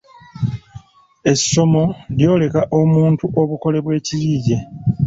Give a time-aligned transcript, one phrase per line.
[1.31, 1.83] Essomo
[2.17, 4.57] lyoleka omuntu obukole bw’ekiyiiye